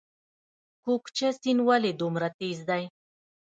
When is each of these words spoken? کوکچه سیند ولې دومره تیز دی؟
کوکچه 0.83 1.29
سیند 1.39 1.61
ولې 1.67 1.91
دومره 2.01 2.27
تیز 2.37 2.59
دی؟ 2.69 2.83